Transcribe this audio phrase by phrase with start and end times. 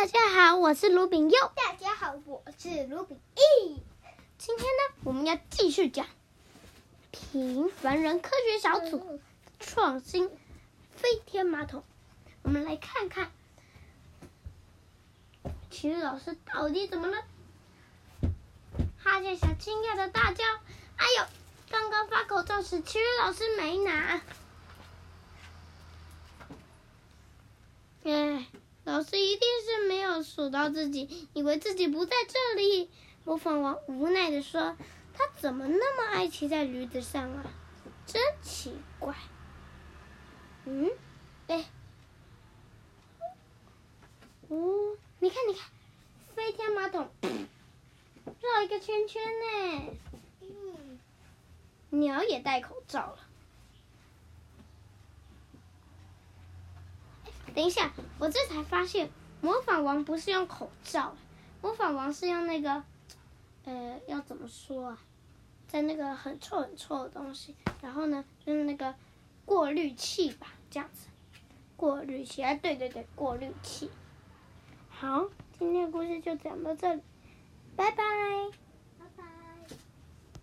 [0.00, 1.52] 大家好，我是卢炳佑。
[1.56, 3.82] 大家好，我是卢炳义。
[4.38, 6.06] 今天呢，我们要继续讲
[7.10, 9.20] 平凡人科学小组
[9.58, 10.30] 创新
[10.94, 11.82] 飞天马桶。
[12.42, 13.32] 我们来看看
[15.68, 17.24] 体育老师到底怎么了？
[19.02, 20.44] 哈欠小惊讶的大叫
[20.96, 21.24] ：“哎呦！
[21.70, 24.22] 刚刚发口罩时，体育老师没拿。”
[28.06, 28.46] 哎，
[28.84, 29.47] 老师一定
[30.38, 32.88] 数到自己，以为自己不在这里。
[33.24, 34.76] 模仿王无奈地说
[35.12, 37.44] ：“他怎么那么爱骑在驴子上啊？
[38.06, 39.16] 真奇怪。”
[40.64, 40.88] 嗯，
[41.48, 41.64] 哎，
[44.46, 45.68] 哦，你看，你看，
[46.36, 47.10] 飞天马桶
[48.24, 49.92] 绕一个圈圈呢。
[50.42, 51.00] 嗯，
[51.98, 53.18] 鸟也戴口罩了。
[57.56, 59.10] 等一下，我这才发现，
[59.40, 61.14] 模仿王不是用口罩，
[61.62, 62.82] 模仿王是用那个，
[63.64, 64.98] 呃，要怎么说啊？
[65.68, 68.94] 在那个很臭很臭的东西，然后呢，就是那个
[69.44, 71.08] 过滤器吧，这样子，
[71.76, 73.90] 过滤器，哎，对对对，过滤器。
[74.88, 77.02] 好，今天的故事就讲到这里，
[77.76, 78.67] 拜拜。